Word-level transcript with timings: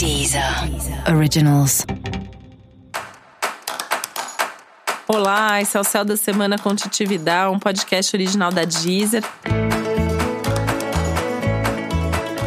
Deezer 0.00 0.42
Originals. 1.14 1.84
Olá, 5.06 5.60
esse 5.60 5.76
é 5.76 5.80
o 5.80 5.84
Céu 5.84 6.06
da 6.06 6.16
Semana 6.16 6.56
com 6.58 6.74
Titividade, 6.74 7.54
um 7.54 7.58
podcast 7.58 8.16
original 8.16 8.50
da 8.50 8.64
Deezer. 8.64 9.22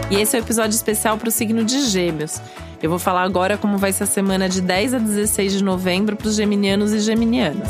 E 0.10 0.16
esse 0.16 0.36
é 0.36 0.40
o 0.40 0.42
um 0.42 0.46
episódio 0.46 0.76
especial 0.76 1.16
para 1.16 1.30
o 1.30 1.32
signo 1.32 1.64
de 1.64 1.86
Gêmeos. 1.86 2.42
Eu 2.82 2.90
vou 2.90 2.98
falar 2.98 3.22
agora 3.22 3.56
como 3.56 3.78
vai 3.78 3.94
ser 3.94 4.06
a 4.06 4.08
semana 4.08 4.50
de 4.50 4.60
10 4.60 4.96
a 4.96 4.98
16 4.98 5.54
de 5.54 5.64
novembro 5.64 6.16
para 6.16 6.30
os 6.30 6.36
geminianos 6.36 6.92
e 6.92 7.02
geminianas. 7.02 7.70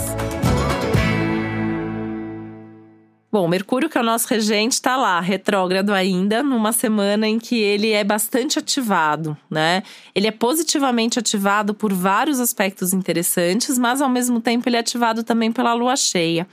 Bom, 3.33 3.47
Mercúrio, 3.47 3.89
que 3.89 3.97
é 3.97 4.01
o 4.01 4.03
nosso 4.03 4.27
regente, 4.27 4.73
está 4.73 4.95
lá, 4.95 5.19
retrógrado 5.19 5.89
ainda, 5.89 6.43
numa 6.43 6.71
semana 6.71 7.27
em 7.27 7.39
que 7.39 7.59
ele 7.59 7.89
é 7.89 8.03
bastante 8.03 8.59
ativado, 8.59 9.35
né? 9.49 9.81
Ele 10.13 10.27
é 10.27 10.31
positivamente 10.31 11.17
ativado 11.17 11.73
por 11.73 11.91
vários 11.91 12.39
aspectos 12.39 12.93
interessantes, 12.93 13.79
mas 13.79 14.01
ao 14.01 14.09
mesmo 14.09 14.39
tempo 14.39 14.69
ele 14.69 14.75
é 14.75 14.79
ativado 14.81 15.23
também 15.23 15.51
pela 15.51 15.73
lua 15.73 15.95
cheia. 15.95 16.47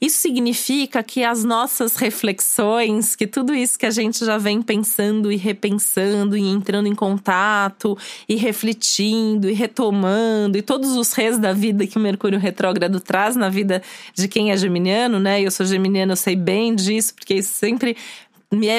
Isso 0.00 0.20
significa 0.20 1.02
que 1.02 1.24
as 1.24 1.42
nossas 1.42 1.96
reflexões, 1.96 3.16
que 3.16 3.26
tudo 3.26 3.52
isso 3.52 3.76
que 3.76 3.86
a 3.86 3.90
gente 3.90 4.24
já 4.24 4.38
vem 4.38 4.62
pensando 4.62 5.32
e 5.32 5.36
repensando 5.36 6.36
e 6.36 6.42
entrando 6.42 6.86
em 6.86 6.94
contato 6.94 7.98
e 8.28 8.36
refletindo 8.36 9.50
e 9.50 9.52
retomando 9.52 10.56
e 10.56 10.62
todos 10.62 10.96
os 10.96 11.12
res 11.12 11.36
da 11.36 11.52
vida 11.52 11.86
que 11.86 11.98
o 11.98 12.00
Mercúrio 12.00 12.38
retrógrado 12.38 13.00
traz 13.00 13.34
na 13.34 13.48
vida 13.48 13.82
de 14.14 14.28
quem 14.28 14.52
é 14.52 14.56
geminiano, 14.56 15.18
né? 15.18 15.40
Eu 15.40 15.50
sou 15.50 15.66
geminiano, 15.66 16.12
eu 16.12 16.16
sei 16.16 16.36
bem 16.36 16.76
disso, 16.76 17.14
porque 17.14 17.34
isso 17.34 17.54
sempre 17.54 17.96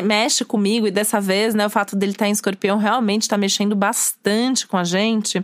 mexe 0.04 0.44
comigo 0.44 0.88
e 0.88 0.92
dessa 0.92 1.22
vez, 1.22 1.54
né, 1.54 1.66
o 1.66 1.70
fato 1.70 1.96
dele 1.96 2.14
estar 2.14 2.28
em 2.28 2.32
escorpião 2.32 2.78
realmente 2.78 3.24
está 3.24 3.38
mexendo 3.38 3.76
bastante 3.76 4.66
com 4.66 4.78
a 4.78 4.84
gente. 4.84 5.44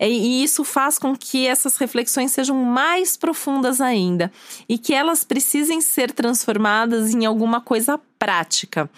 E 0.00 0.42
isso 0.42 0.64
faz 0.64 0.98
com 0.98 1.16
que 1.16 1.46
essas 1.46 1.76
reflexões 1.76 2.32
sejam 2.32 2.56
mais 2.56 3.16
profundas 3.16 3.80
ainda 3.80 4.30
e 4.68 4.78
que 4.78 4.92
elas 4.92 5.24
precisem 5.24 5.80
ser 5.80 6.12
transformadas 6.12 7.14
em 7.14 7.24
alguma 7.24 7.60
coisa 7.60 7.98
prática. 8.18 8.88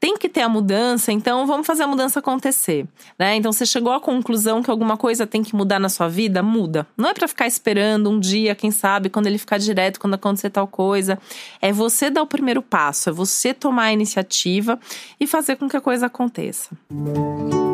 Tem 0.00 0.16
que 0.16 0.28
ter 0.28 0.42
a 0.42 0.48
mudança, 0.48 1.10
então 1.10 1.44
vamos 1.44 1.66
fazer 1.66 1.82
a 1.82 1.86
mudança 1.86 2.20
acontecer, 2.20 2.86
né? 3.18 3.34
Então 3.34 3.52
você 3.52 3.66
chegou 3.66 3.92
à 3.92 4.00
conclusão 4.00 4.62
que 4.62 4.70
alguma 4.70 4.96
coisa 4.96 5.26
tem 5.26 5.42
que 5.42 5.56
mudar 5.56 5.80
na 5.80 5.88
sua 5.88 6.08
vida, 6.08 6.40
muda. 6.40 6.86
Não 6.96 7.08
é 7.08 7.14
para 7.14 7.26
ficar 7.26 7.48
esperando 7.48 8.08
um 8.08 8.20
dia, 8.20 8.54
quem 8.54 8.70
sabe, 8.70 9.10
quando 9.10 9.26
ele 9.26 9.38
ficar 9.38 9.58
direto, 9.58 9.98
quando 9.98 10.14
acontecer 10.14 10.50
tal 10.50 10.68
coisa. 10.68 11.18
É 11.60 11.72
você 11.72 12.10
dar 12.10 12.22
o 12.22 12.26
primeiro 12.26 12.62
passo, 12.62 13.08
é 13.08 13.12
você 13.12 13.52
tomar 13.52 13.84
a 13.84 13.92
iniciativa 13.92 14.78
e 15.18 15.26
fazer 15.26 15.56
com 15.56 15.68
que 15.68 15.76
a 15.76 15.80
coisa 15.80 16.06
aconteça. 16.06 16.70
Música 16.88 17.67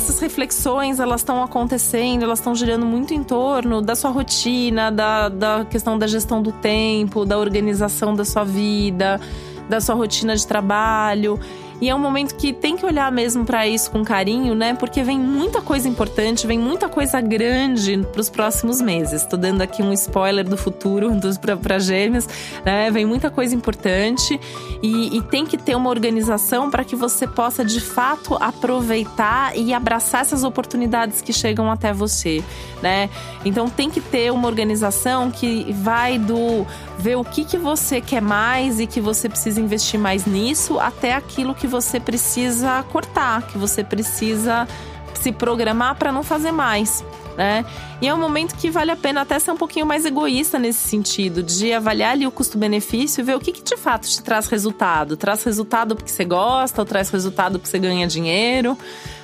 essas 0.00 0.18
reflexões 0.18 0.98
elas 0.98 1.20
estão 1.20 1.42
acontecendo, 1.42 2.22
elas 2.22 2.38
estão 2.38 2.54
girando 2.54 2.86
muito 2.86 3.12
em 3.12 3.22
torno 3.22 3.82
da 3.82 3.94
sua 3.94 4.10
rotina, 4.10 4.90
da, 4.90 5.28
da 5.28 5.66
questão 5.66 5.98
da 5.98 6.06
gestão 6.06 6.42
do 6.42 6.52
tempo, 6.52 7.26
da 7.26 7.38
organização 7.38 8.14
da 8.14 8.24
sua 8.24 8.42
vida, 8.42 9.20
da 9.68 9.78
sua 9.78 9.94
rotina 9.94 10.34
de 10.34 10.46
trabalho. 10.46 11.38
E 11.80 11.88
é 11.88 11.94
um 11.94 11.98
momento 11.98 12.34
que 12.34 12.52
tem 12.52 12.76
que 12.76 12.84
olhar 12.84 13.10
mesmo 13.10 13.44
para 13.44 13.66
isso 13.66 13.90
com 13.90 14.04
carinho, 14.04 14.54
né? 14.54 14.74
Porque 14.74 15.02
vem 15.02 15.18
muita 15.18 15.62
coisa 15.62 15.88
importante, 15.88 16.46
vem 16.46 16.58
muita 16.58 16.88
coisa 16.88 17.20
grande 17.20 17.98
para 18.12 18.20
os 18.20 18.28
próximos 18.28 18.80
meses. 18.80 19.22
Estou 19.22 19.38
dando 19.38 19.62
aqui 19.62 19.82
um 19.82 19.92
spoiler 19.92 20.46
do 20.46 20.56
futuro 20.56 21.10
para 21.62 21.78
gêmeos, 21.78 22.28
né? 22.64 22.90
Vem 22.90 23.06
muita 23.06 23.30
coisa 23.30 23.54
importante 23.54 24.38
e, 24.82 25.16
e 25.16 25.22
tem 25.22 25.46
que 25.46 25.56
ter 25.56 25.74
uma 25.74 25.88
organização 25.88 26.70
para 26.70 26.84
que 26.84 26.94
você 26.94 27.26
possa 27.26 27.64
de 27.64 27.80
fato 27.80 28.34
aproveitar 28.34 29.56
e 29.56 29.72
abraçar 29.72 30.20
essas 30.20 30.44
oportunidades 30.44 31.22
que 31.22 31.32
chegam 31.32 31.70
até 31.70 31.92
você, 31.94 32.44
né? 32.82 33.08
Então 33.44 33.70
tem 33.70 33.88
que 33.88 34.02
ter 34.02 34.30
uma 34.30 34.46
organização 34.46 35.30
que 35.30 35.72
vai 35.72 36.18
do 36.18 36.66
ver 36.98 37.16
o 37.16 37.24
que, 37.24 37.46
que 37.46 37.56
você 37.56 38.00
quer 38.00 38.20
mais 38.20 38.78
e 38.78 38.86
que 38.86 39.00
você 39.00 39.26
precisa 39.28 39.58
investir 39.58 39.98
mais 39.98 40.26
nisso 40.26 40.78
até 40.78 41.14
aquilo 41.14 41.54
que 41.54 41.66
você 41.70 41.98
precisa 41.98 42.82
cortar, 42.92 43.46
que 43.46 43.56
você 43.56 43.82
precisa 43.82 44.68
se 45.14 45.32
programar 45.32 45.94
para 45.96 46.12
não 46.12 46.22
fazer 46.22 46.52
mais. 46.52 47.04
Né? 47.36 47.64
E 48.02 48.08
é 48.08 48.14
um 48.14 48.18
momento 48.18 48.54
que 48.56 48.70
vale 48.70 48.90
a 48.90 48.96
pena 48.96 49.22
até 49.22 49.38
ser 49.38 49.50
um 49.52 49.56
pouquinho 49.56 49.86
mais 49.86 50.04
egoísta 50.04 50.58
nesse 50.58 50.86
sentido, 50.88 51.42
de 51.42 51.72
avaliar 51.72 52.12
ali 52.12 52.26
o 52.26 52.30
custo-benefício 52.30 53.20
e 53.20 53.24
ver 53.24 53.36
o 53.36 53.40
que, 53.40 53.52
que 53.52 53.62
de 53.62 53.76
fato 53.76 54.08
te 54.08 54.22
traz 54.22 54.46
resultado. 54.46 55.16
Traz 55.16 55.42
resultado 55.44 55.94
porque 55.94 56.10
você 56.10 56.24
gosta, 56.24 56.82
ou 56.82 56.86
traz 56.86 57.08
resultado 57.08 57.58
porque 57.58 57.70
você 57.70 57.78
ganha 57.78 58.06
dinheiro. 58.06 58.76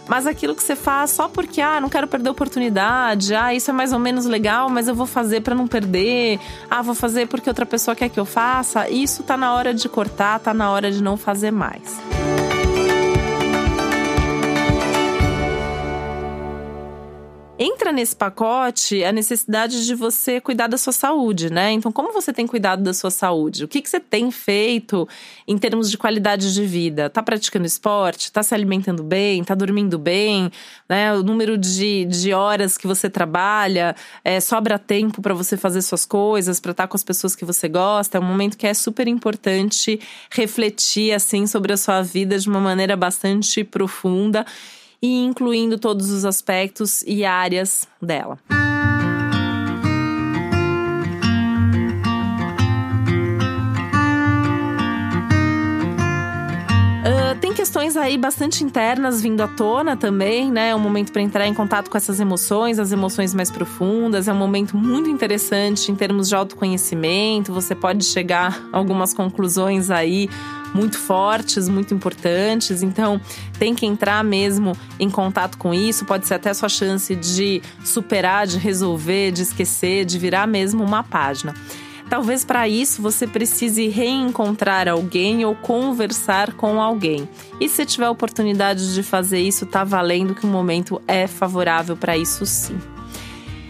Mas 0.07 0.27
aquilo 0.27 0.55
que 0.55 0.63
você 0.63 0.77
faz 0.77 1.11
só 1.11 1.29
porque, 1.29 1.61
ah, 1.61 1.81
não 1.81 1.89
quero 1.89 2.07
perder 2.07 2.31
oportunidade, 2.31 3.35
ah, 3.35 3.53
isso 3.53 3.71
é 3.71 3.75
mais 3.75 3.93
ou 3.93 3.99
menos 3.99 4.25
legal, 4.25 4.71
mas 4.71 4.87
eu 4.87 4.95
vou 4.95 5.07
fazer 5.07 5.41
para 5.41 5.55
não 5.55 5.67
perder, 5.67 6.39
ah, 6.71 6.81
vou 6.81 6.95
fazer 6.95 7.27
porque 7.27 7.51
outra 7.51 7.67
pessoa 7.67 7.95
quer 7.97 8.09
que 8.09 8.21
eu 8.21 8.25
faça, 8.25 8.89
isso 8.89 9.25
tá 9.25 9.37
na 9.37 9.53
hora 9.53 9.75
de 9.75 9.89
cortar, 9.89 10.39
tá 10.39 10.55
na 10.55 10.71
hora 10.71 10.93
de 10.93 11.03
não 11.03 11.17
fazer 11.17 11.51
mais. 11.51 12.16
Entra 17.59 17.91
nesse 17.91 18.15
pacote 18.15 19.03
a 19.03 19.11
necessidade 19.11 19.87
de 19.87 19.95
você 19.95 20.43
cuidar 20.43 20.67
da 20.67 20.77
sua 20.77 20.93
saúde, 20.93 21.51
né? 21.51 21.73
Então, 21.73 21.91
como 21.91 22.13
você 22.13 22.31
tem 22.31 22.47
cuidado 22.47 22.83
da 22.83 22.93
sua 22.93 23.11
saúde? 23.11 23.65
O 23.65 23.69
que, 23.69 23.81
que 23.81 23.89
você 23.89 23.99
tem 23.99 24.31
feito 24.31 25.09
em 25.49 25.57
termos 25.57 25.91
de 25.91 25.97
qualidade 25.97 26.53
de 26.53 26.67
vida? 26.67 27.09
Tá 27.09 27.23
praticando 27.23 27.65
esporte? 27.65 28.31
Tá 28.31 28.43
se 28.43 28.55
alimentando 28.55 29.03
bem? 29.03 29.43
Tá 29.43 29.55
dormindo 29.55 29.99
bem? 29.99 30.51
Né? 30.87 31.15
O 31.15 31.23
número 31.23 31.57
de, 31.57 32.05
de 32.05 32.35
horas 32.35 32.77
que 32.77 32.87
você 32.87 33.09
trabalha, 33.09 33.97
é, 34.23 34.39
sobra 34.39 34.79
tempo 34.79 35.23
para 35.23 35.33
você 35.33 35.57
fazer 35.57 35.81
suas 35.81 36.05
coisas, 36.05 36.61
para 36.61 36.73
estar 36.73 36.87
com 36.87 36.97
as 36.99 37.03
pessoas 37.03 37.35
que 37.35 37.45
você 37.47 37.69
gosta. 37.69 38.19
É 38.19 38.21
um 38.21 38.25
momento 38.25 38.59
que 38.59 38.67
é 38.67 38.75
super 38.75 39.09
importante 39.09 39.99
refletir 40.31 41.15
assim 41.15 41.47
sobre 41.47 41.73
a 41.73 41.79
sua 41.79 42.03
vida 42.03 42.39
de 42.39 42.51
uma 42.51 42.61
maneira 42.61 42.95
bastante 42.99 43.65
profunda 43.65 44.45
e 45.07 45.25
incluindo 45.25 45.79
todos 45.79 46.11
os 46.11 46.25
aspectos 46.25 47.03
e 47.07 47.25
áreas 47.25 47.87
dela. 48.03 48.39
Tem 57.41 57.53
questões 57.53 57.97
aí 57.97 58.17
bastante 58.17 58.65
internas 58.65 59.21
vindo 59.21 59.43
à 59.43 59.49
tona 59.49 59.97
também, 59.97 60.51
né? 60.51 60.71
É 60.71 60.75
um 60.75 60.79
momento 60.79 61.13
para 61.13 61.21
entrar 61.21 61.47
em 61.47 61.53
contato 61.53 61.91
com 61.91 61.97
essas 61.97 62.19
emoções, 62.19 62.79
as 62.79 62.93
emoções 62.93 63.35
mais 63.35 63.51
profundas. 63.51 64.27
É 64.27 64.33
um 64.33 64.37
momento 64.37 64.77
muito 64.77 65.09
interessante 65.11 65.93
em 65.93 65.95
termos 65.95 66.29
de 66.29 66.35
autoconhecimento. 66.35 67.53
Você 67.53 67.75
pode 67.75 68.05
chegar 68.05 68.67
a 68.73 68.79
algumas 68.79 69.13
conclusões 69.13 69.91
aí 69.91 70.31
muito 70.77 70.99
fortes, 70.99 71.69
muito 71.69 71.95
importantes. 71.95 72.83
Então, 72.83 73.19
tem 73.59 73.75
que 73.75 73.87
entrar 73.87 74.23
mesmo 74.23 74.77
em 75.01 75.09
contato 75.09 75.57
com 75.57 75.73
isso. 75.73 76.05
Pode 76.05 76.27
ser 76.27 76.35
até 76.35 76.53
sua 76.53 76.69
chance 76.69 77.17
de 77.17 77.63
superar, 77.83 78.47
de 78.47 78.59
resolver, 78.59 79.33
de 79.33 79.43
esquecer, 79.43 80.05
de 80.05 80.19
virar 80.19 80.47
mesmo 80.47 80.85
uma 80.85 81.03
página. 81.03 81.55
Talvez 82.09 82.45
para 82.45 82.69
isso 82.69 83.03
você 83.03 83.27
precise 83.27 83.89
reencontrar 83.89 84.87
alguém 84.87 85.45
ou 85.45 85.57
conversar 85.57 86.53
com 86.53 86.81
alguém. 86.81 87.29
E 87.61 87.69
se 87.69 87.85
tiver 87.85 88.09
oportunidade 88.09 88.95
de 88.95 89.03
fazer 89.03 89.41
isso, 89.41 89.67
tá 89.67 89.83
valendo 89.83 90.35
que 90.35 90.45
o 90.45 90.49
momento 90.49 91.03
é 91.09 91.27
favorável 91.27 91.97
para 91.97 92.17
isso 92.17 92.47
sim. 92.47 92.79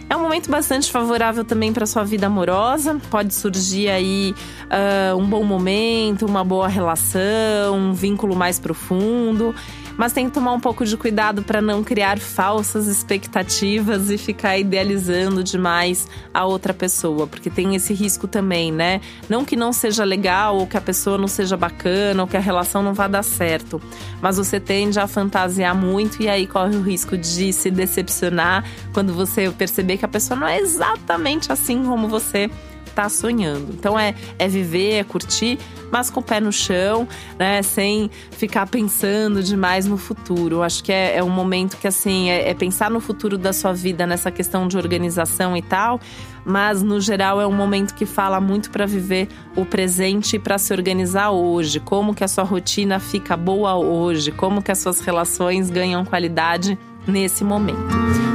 É 0.09 0.15
um 0.15 0.26
momento 0.37 0.51
bastante 0.51 0.91
favorável 0.91 1.43
também 1.43 1.73
para 1.73 1.87
sua 1.87 2.03
vida 2.03 2.27
amorosa. 2.27 2.99
Pode 3.09 3.33
surgir 3.33 3.89
aí 3.89 4.35
uh, 4.65 5.17
um 5.17 5.27
bom 5.27 5.43
momento, 5.43 6.27
uma 6.27 6.43
boa 6.43 6.67
relação, 6.67 7.75
um 7.75 7.93
vínculo 7.93 8.35
mais 8.35 8.59
profundo 8.59 9.55
mas 9.97 10.13
tem 10.13 10.27
que 10.27 10.31
tomar 10.31 10.53
um 10.53 10.59
pouco 10.59 10.85
de 10.85 10.95
cuidado 10.95 11.41
para 11.41 11.59
não 11.59 11.83
criar 11.83 12.19
falsas 12.19 12.87
expectativas 12.87 14.11
e 14.11 14.17
ficar 14.17 14.57
idealizando 14.57 15.43
demais 15.43 16.07
a 16.33 16.45
outra 16.45 16.73
pessoa, 16.73 17.25
porque 17.25 17.49
tem 17.49 17.75
esse 17.75 17.93
risco 17.93 18.27
também, 18.27 18.71
né? 18.71 19.01
Não 19.27 19.43
que 19.43 19.55
não 19.55 19.73
seja 19.73 20.03
legal 20.03 20.57
ou 20.57 20.67
que 20.67 20.77
a 20.77 20.81
pessoa 20.81 21.17
não 21.17 21.27
seja 21.27 21.57
bacana 21.57 22.21
ou 22.21 22.27
que 22.27 22.37
a 22.37 22.39
relação 22.39 22.83
não 22.83 22.93
vá 22.93 23.07
dar 23.07 23.23
certo, 23.23 23.81
mas 24.21 24.37
você 24.37 24.59
tende 24.59 24.99
a 24.99 25.07
fantasiar 25.07 25.75
muito 25.75 26.21
e 26.21 26.29
aí 26.29 26.45
corre 26.45 26.75
o 26.75 26.81
risco 26.81 27.17
de 27.17 27.51
se 27.51 27.71
decepcionar 27.71 28.63
quando 28.93 29.13
você 29.13 29.49
perceber 29.49 29.97
que 29.97 30.05
a 30.05 30.07
pessoa 30.07 30.26
não 30.35 30.47
é 30.47 30.59
exatamente 30.59 31.51
assim 31.51 31.83
como 31.83 32.07
você 32.07 32.49
tá 32.97 33.07
sonhando. 33.09 33.71
Então 33.73 33.97
é, 33.97 34.15
é 34.39 34.47
viver, 34.47 34.93
é 34.93 35.03
curtir, 35.03 35.59
mas 35.91 36.09
com 36.09 36.19
o 36.19 36.23
pé 36.23 36.39
no 36.39 36.51
chão, 36.51 37.07
né? 37.37 37.61
Sem 37.61 38.09
ficar 38.31 38.67
pensando 38.67 39.43
demais 39.43 39.85
no 39.85 39.97
futuro. 39.97 40.63
Acho 40.63 40.83
que 40.83 40.91
é, 40.91 41.17
é 41.17 41.23
um 41.23 41.29
momento 41.29 41.77
que, 41.77 41.87
assim, 41.87 42.31
é, 42.31 42.49
é 42.49 42.53
pensar 42.55 42.89
no 42.89 42.99
futuro 42.99 43.37
da 43.37 43.53
sua 43.53 43.71
vida, 43.71 44.07
nessa 44.07 44.31
questão 44.31 44.67
de 44.67 44.77
organização 44.77 45.55
e 45.55 45.61
tal. 45.61 45.99
Mas, 46.43 46.81
no 46.81 46.99
geral, 46.99 47.39
é 47.39 47.45
um 47.45 47.53
momento 47.53 47.93
que 47.93 48.05
fala 48.05 48.41
muito 48.41 48.71
para 48.71 48.87
viver 48.87 49.27
o 49.55 49.63
presente 49.63 50.37
e 50.37 50.39
para 50.39 50.57
se 50.57 50.73
organizar 50.73 51.29
hoje. 51.29 51.79
Como 51.79 52.15
que 52.15 52.23
a 52.23 52.27
sua 52.27 52.43
rotina 52.43 52.99
fica 52.99 53.37
boa 53.37 53.75
hoje. 53.75 54.31
Como 54.31 54.61
que 54.61 54.71
as 54.71 54.79
suas 54.79 55.01
relações 55.01 55.69
ganham 55.69 56.03
qualidade 56.03 56.79
nesse 57.05 57.43
momento. 57.43 58.26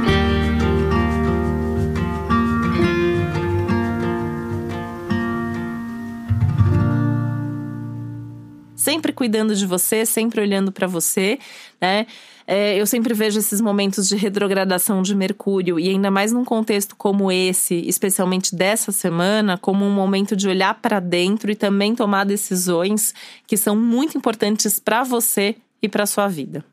Sempre 8.83 9.13
cuidando 9.13 9.55
de 9.55 9.65
você, 9.65 10.05
sempre 10.05 10.41
olhando 10.41 10.71
para 10.71 10.85
você, 10.85 11.39
né? 11.79 12.05
É, 12.45 12.75
eu 12.75 12.85
sempre 12.85 13.13
vejo 13.13 13.39
esses 13.39 13.61
momentos 13.61 14.09
de 14.09 14.17
retrogradação 14.17 15.01
de 15.01 15.15
Mercúrio, 15.15 15.79
e 15.79 15.87
ainda 15.87 16.11
mais 16.11 16.33
num 16.33 16.43
contexto 16.43 16.93
como 16.93 17.31
esse, 17.31 17.75
especialmente 17.87 18.53
dessa 18.53 18.91
semana, 18.91 19.57
como 19.57 19.85
um 19.85 19.89
momento 19.89 20.35
de 20.35 20.49
olhar 20.49 20.73
para 20.75 20.99
dentro 20.99 21.49
e 21.49 21.55
também 21.55 21.95
tomar 21.95 22.25
decisões 22.25 23.13
que 23.47 23.55
são 23.55 23.77
muito 23.77 24.17
importantes 24.17 24.77
para 24.77 25.03
você 25.03 25.55
e 25.81 25.87
para 25.87 26.05
sua 26.05 26.27
vida. 26.27 26.65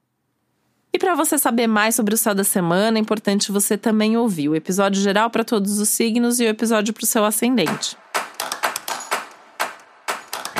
E 0.93 0.99
para 0.99 1.15
você 1.15 1.39
saber 1.39 1.69
mais 1.69 1.95
sobre 1.95 2.15
o 2.15 2.19
céu 2.19 2.35
da 2.35 2.43
semana, 2.43 2.99
é 2.99 3.01
importante 3.01 3.53
você 3.53 3.79
também 3.79 4.17
ouvir 4.17 4.49
o 4.49 4.57
episódio 4.57 5.01
geral 5.01 5.31
para 5.31 5.45
todos 5.45 5.79
os 5.79 5.89
signos 5.89 6.41
e 6.41 6.45
o 6.45 6.49
episódio 6.49 6.93
para 6.93 7.05
o 7.05 7.07
seu 7.07 7.25
ascendente. 7.25 7.97